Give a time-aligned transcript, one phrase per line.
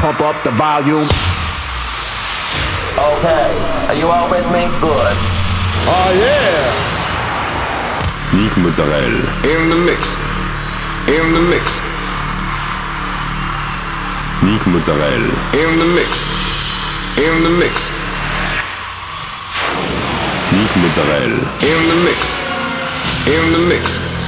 [0.00, 1.04] pump up the volume.
[2.96, 3.52] Okay,
[3.88, 4.64] are you all with me?
[4.80, 5.14] Good.
[5.84, 6.72] Oh yeah!
[8.32, 9.20] Nick Mozzarella.
[9.44, 10.16] In the mix.
[11.04, 11.84] In the mix.
[14.40, 15.34] Nick Mozzarella.
[15.52, 16.10] In the mix.
[17.20, 17.92] In the mix.
[20.56, 21.40] Nick Mozzarella.
[21.60, 22.20] In the mix.
[23.28, 24.19] In the mix.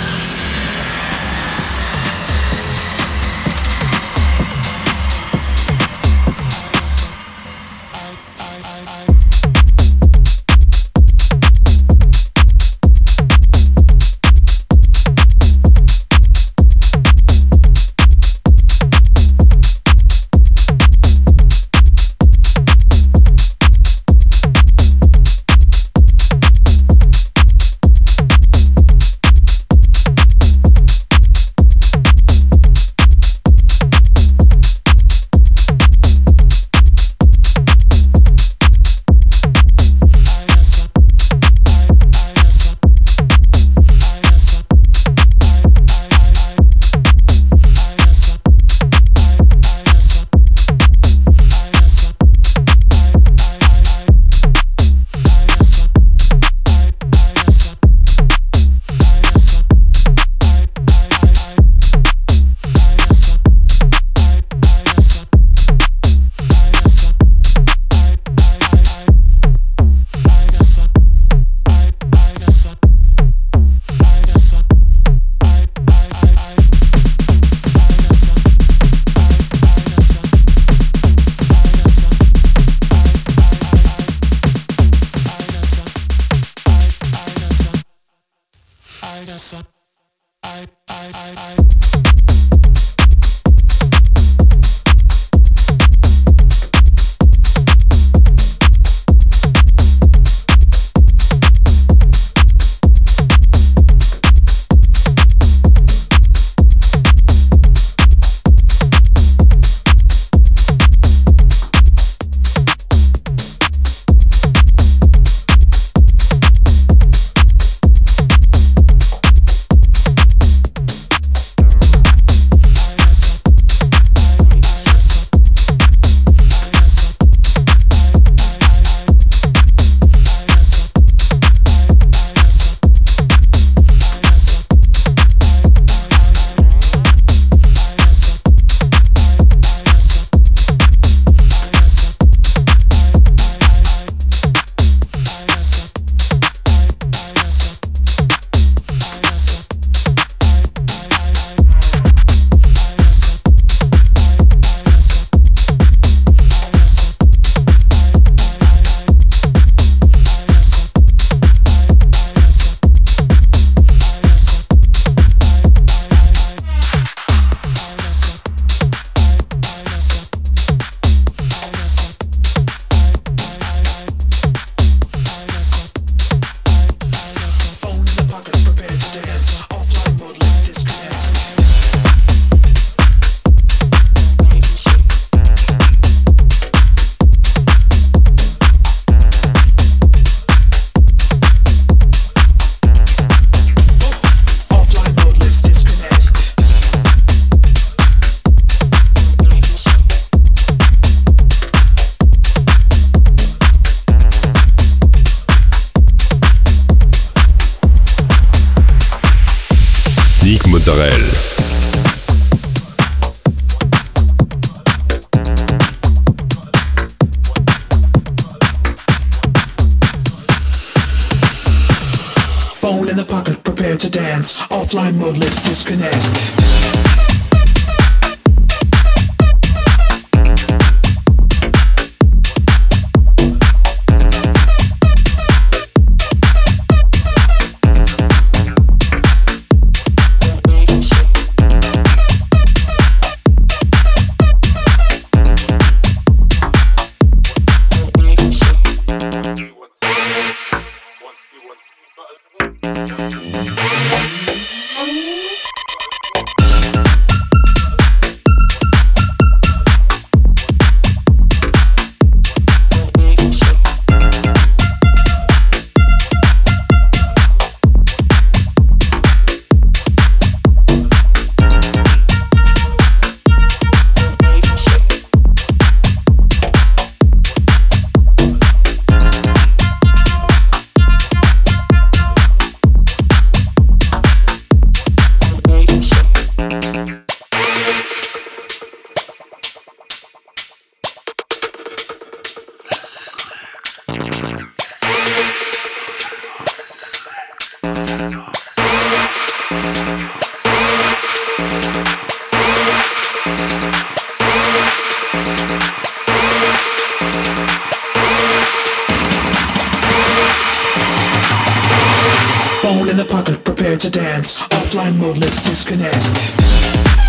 [313.82, 314.62] To dance.
[314.68, 317.21] Offline mode, let's disconnect.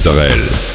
[0.00, 0.69] Mozzarella.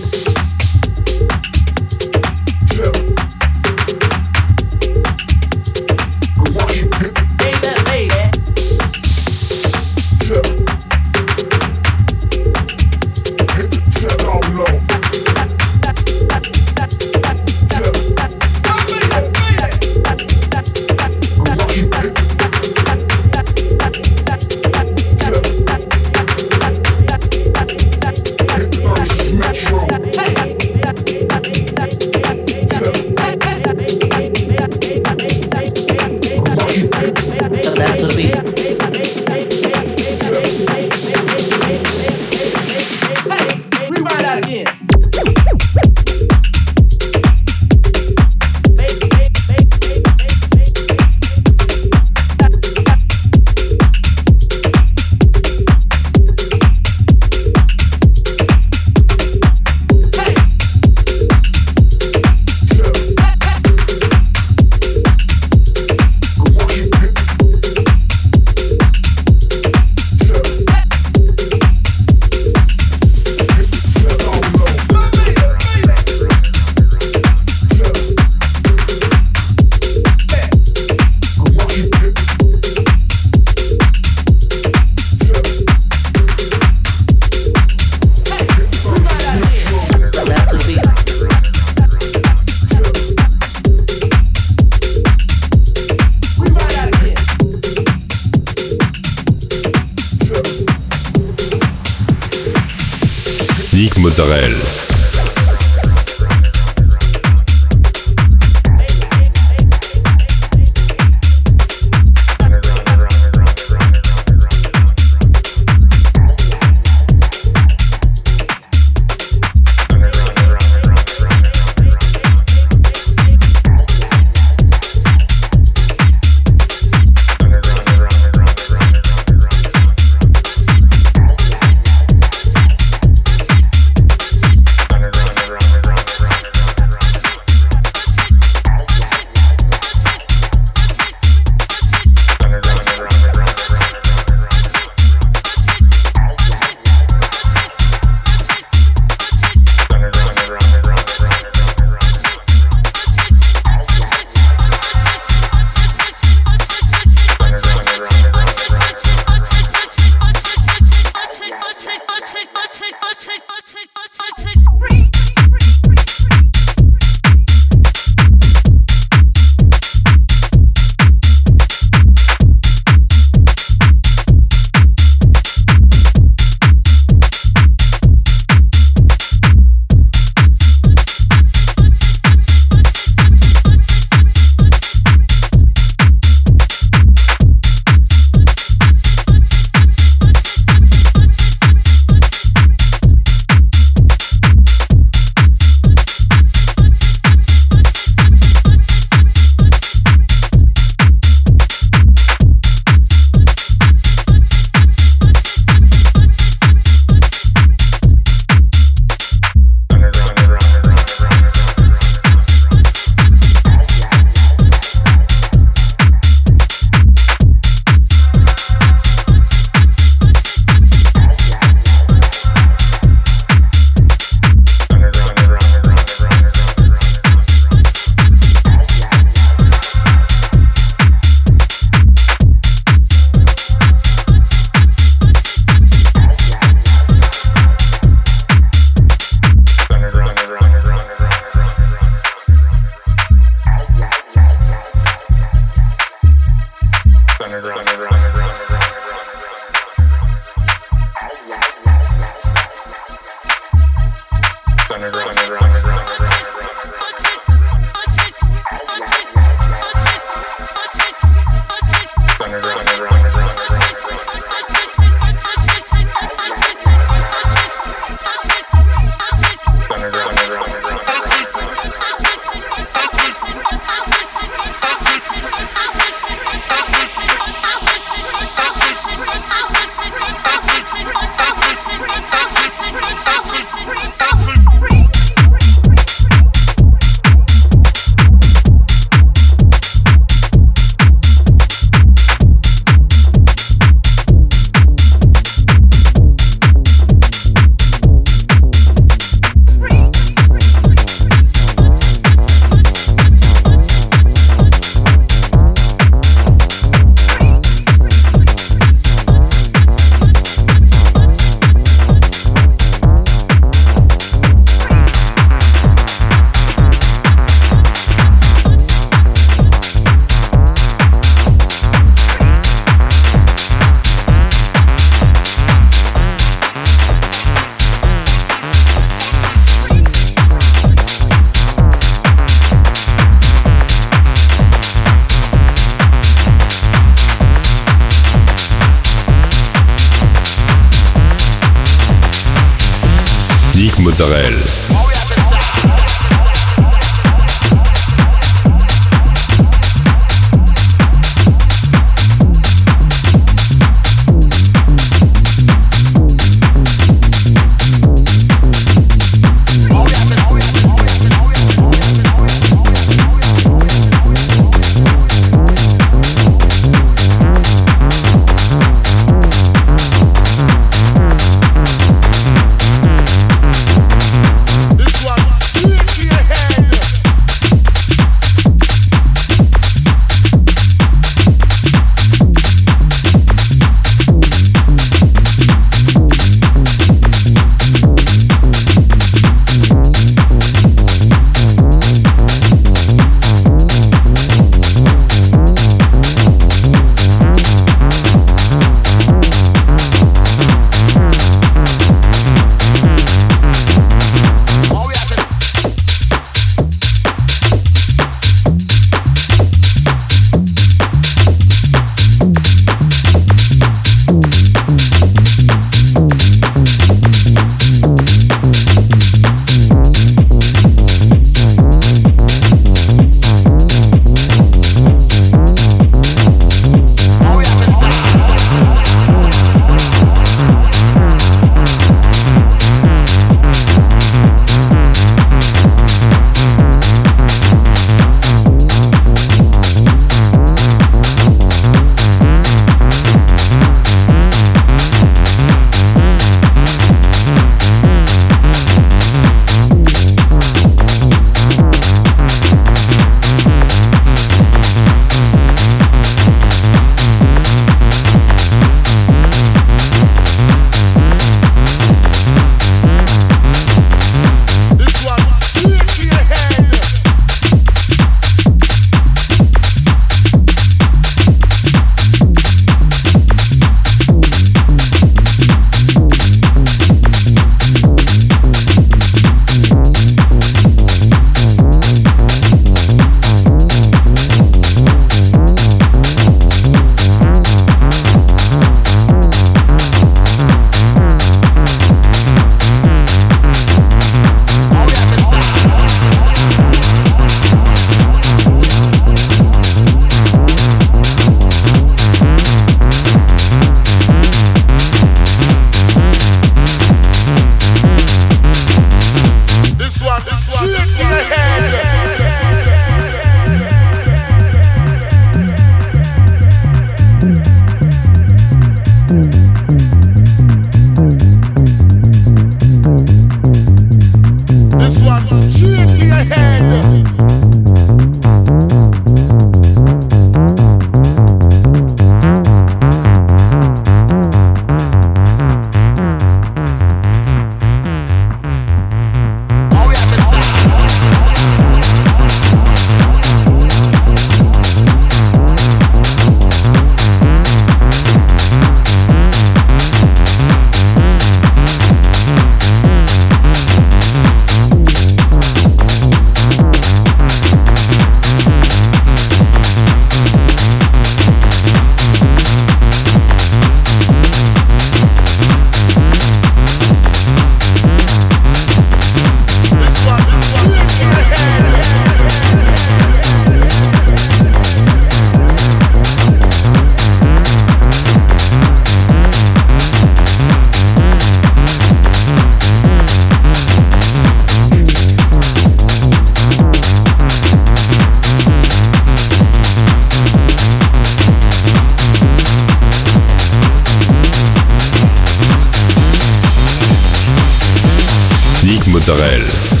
[599.31, 600.00] Israel.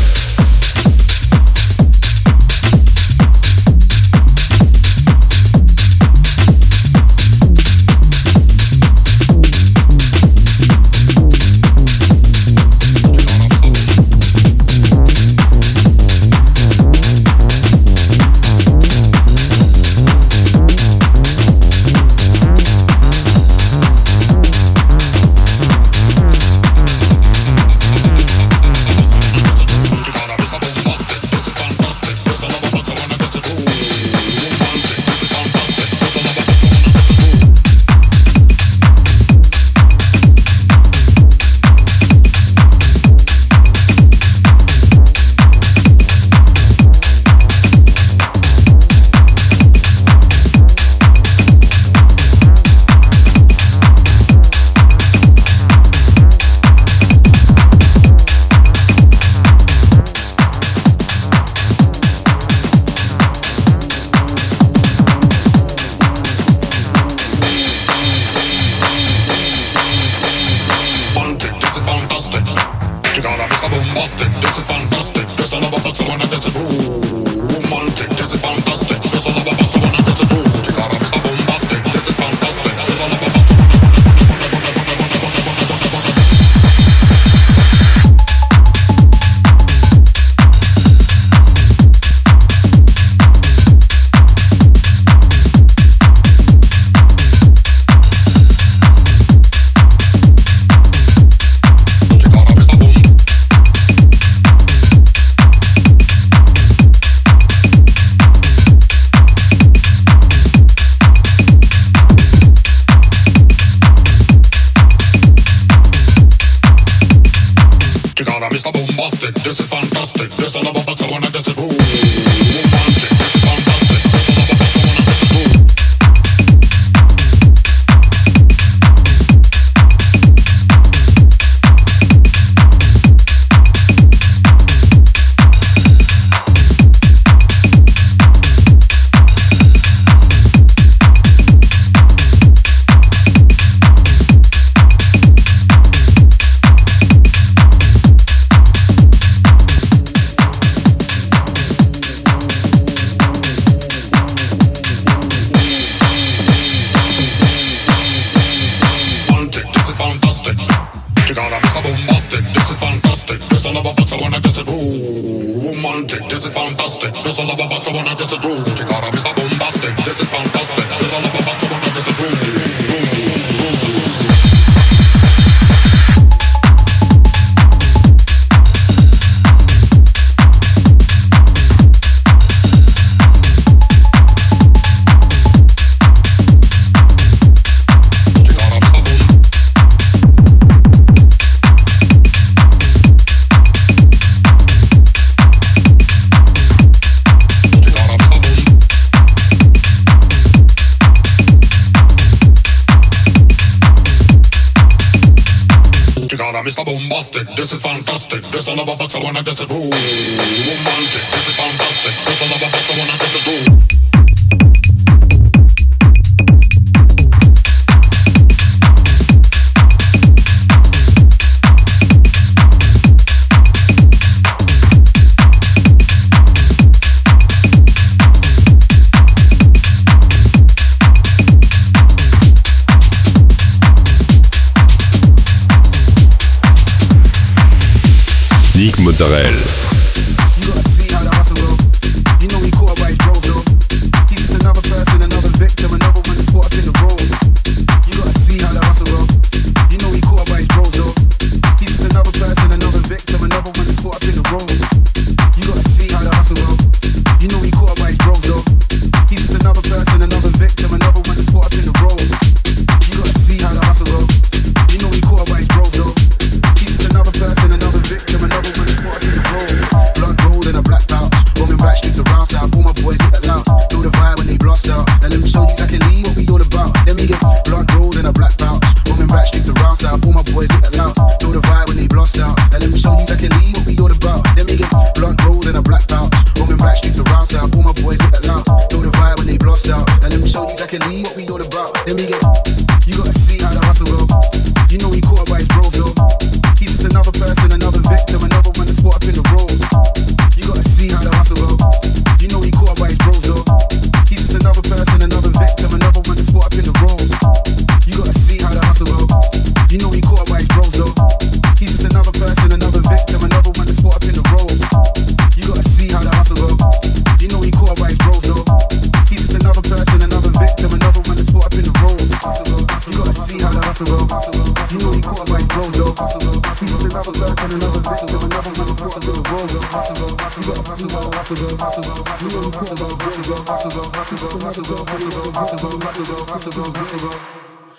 [239.21, 239.70] Mozzarella.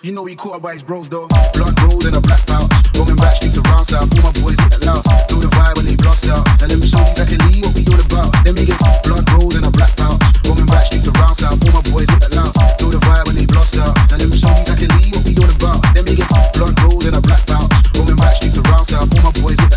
[0.02, 1.30] You know he caught by his bros though.
[1.54, 2.66] Blood rolled in a black pouch.
[2.98, 4.10] Roaming back streets around south.
[4.18, 5.06] All my boys the loud.
[5.30, 6.42] Feel the vibe when they blast out.
[6.58, 8.34] And let me show you exactly what we all about.
[8.42, 10.18] Let me get blood rolled in a black pouch.
[10.42, 11.62] Roaming back streets around south.
[11.62, 12.50] All my boys the loud.
[12.82, 13.94] Feel the vibe when they blast out.
[14.10, 15.78] And let me show you exactly what we all about.
[15.94, 17.70] Let me get blood rolled in a black pouch.
[17.94, 19.06] Roaming back streets around south.
[19.16, 19.71] All my boys hit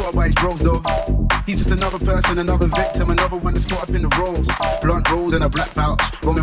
[0.00, 0.82] caught by his bros though.
[1.46, 4.48] He's just another person, another victim, another one that's caught up in the roles.
[4.80, 5.99] Blunt rolls and a black pouch.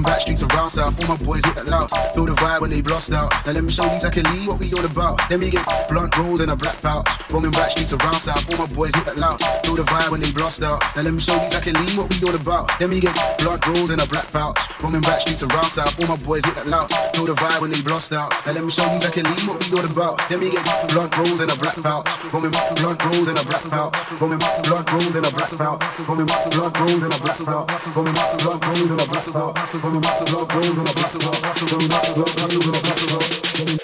[0.08, 0.98] Back streets around south.
[1.02, 1.92] All my boys hit that loud.
[2.16, 3.30] Feel the vibe when they blast out.
[3.46, 5.20] Now let me show you exactly what we all about.
[5.30, 7.06] Let me get blunt rolls in a black pouch.
[7.30, 8.48] Roaming back streets around south.
[8.50, 9.44] All my boys hit that loud.
[9.68, 10.80] Feel the vibe when they blast out.
[10.96, 12.72] Now let me show you exactly what we all about.
[12.80, 13.12] Let me get
[13.44, 14.56] blunt rolls and a black pouch.
[14.80, 16.00] Roaming back streets around south.
[16.00, 16.88] All my boys hit that loud.
[17.12, 18.32] Feel the vibe when they blast out.
[18.48, 20.24] Now let me show you exactly what we all about.
[20.32, 22.08] Let me get blunt rolls and a black pouch.
[22.32, 23.92] Roaming blunt rolled and a black pouch.
[24.24, 26.00] Roaming blunt rolled in a black pouch.
[26.08, 26.96] Roaming blunt rolled and a black pouch.
[26.96, 27.92] Roaming blunt rolled and a black pouch.
[27.92, 29.97] Roaming blunt rolled and a black pouch.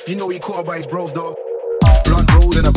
[0.06, 1.34] You know he caught by his bros though.
[2.06, 2.73] Blunt rolled and a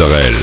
[0.00, 0.39] Mozzarella.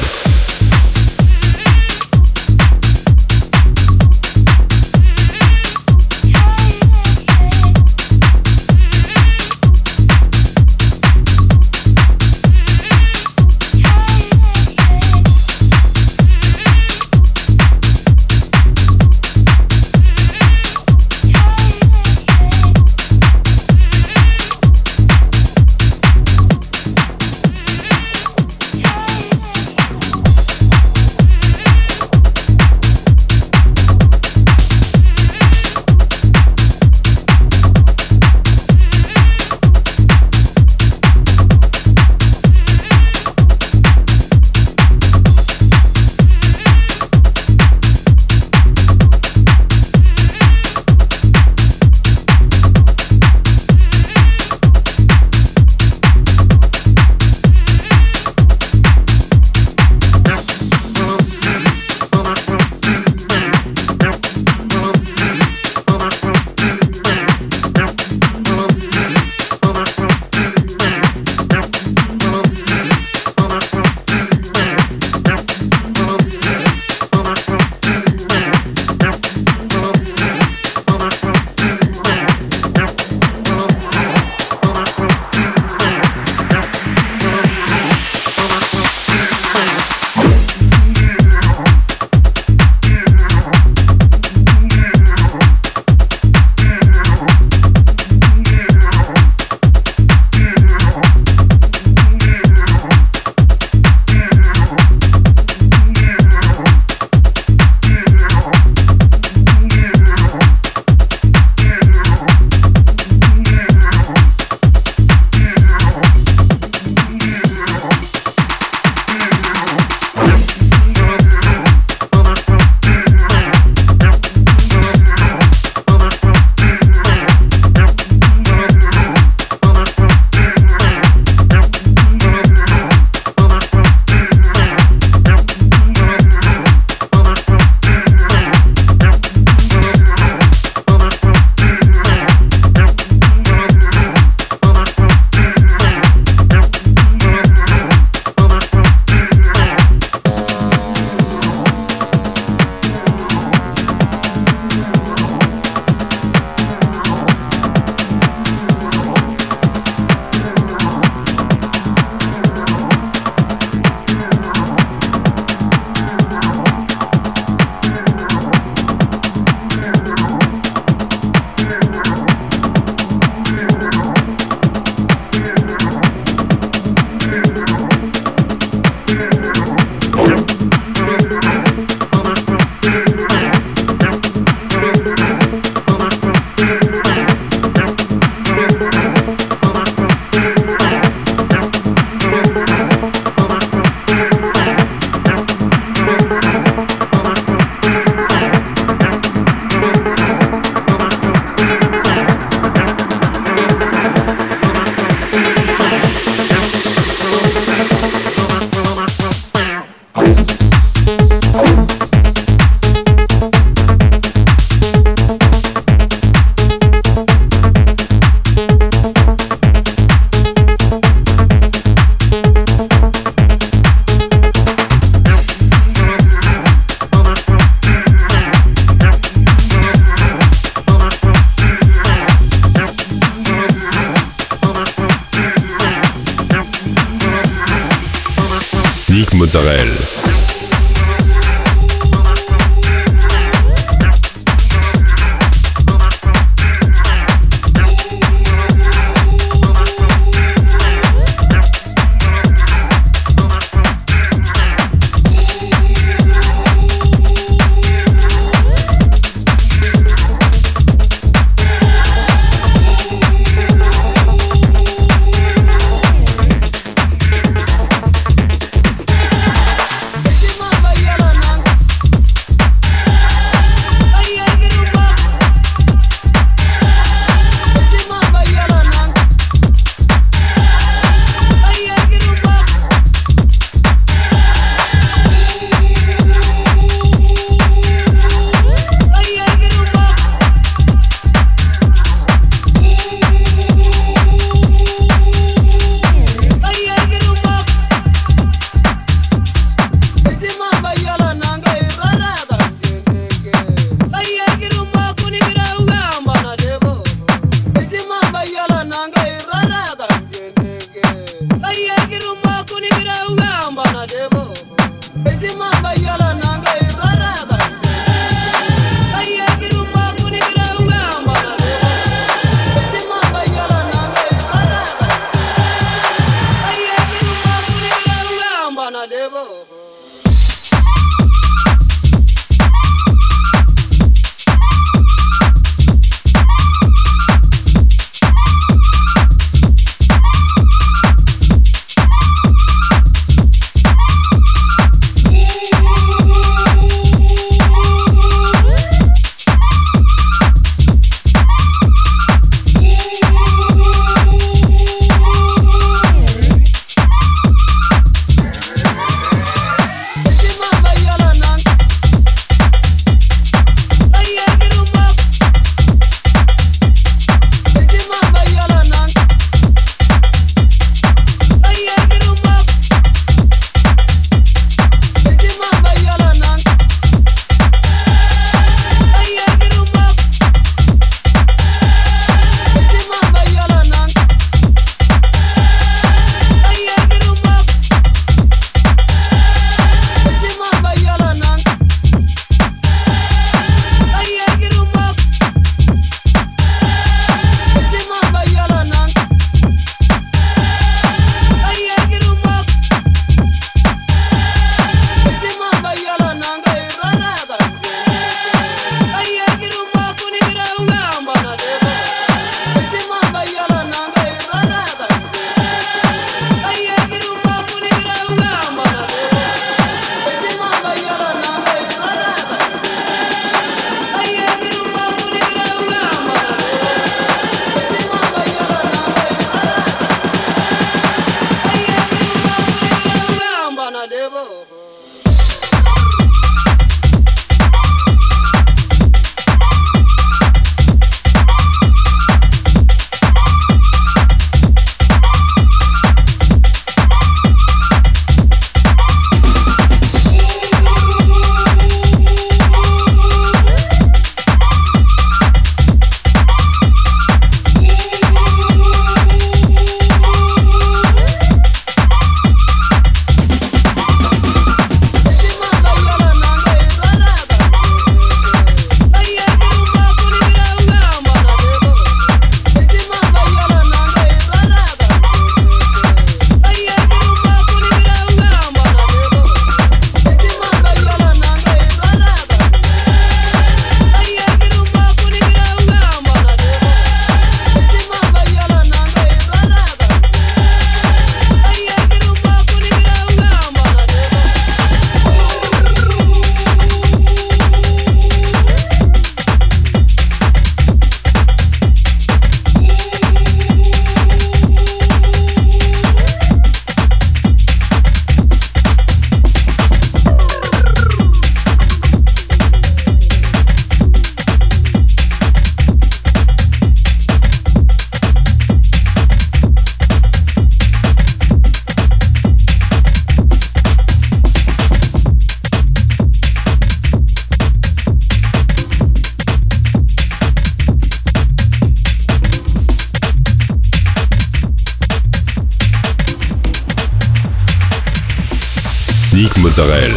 [539.77, 540.16] Nick